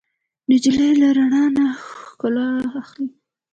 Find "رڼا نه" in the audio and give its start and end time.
1.17-1.65